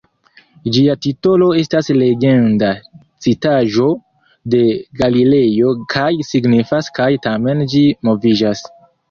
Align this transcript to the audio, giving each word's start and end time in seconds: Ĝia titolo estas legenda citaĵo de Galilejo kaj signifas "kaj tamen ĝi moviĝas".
Ĝia 0.75 0.93
titolo 1.05 1.49
estas 1.63 1.89
legenda 1.97 2.69
citaĵo 3.25 3.85
de 4.55 4.63
Galilejo 5.03 5.75
kaj 5.97 6.09
signifas 6.31 6.91
"kaj 6.99 7.09
tamen 7.29 7.65
ĝi 7.77 7.85
moviĝas". 8.11 8.67